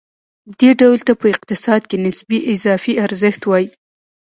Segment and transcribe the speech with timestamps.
[0.59, 3.67] دې ډول ته په اقتصاد کې نسبي اضافي ارزښت وايي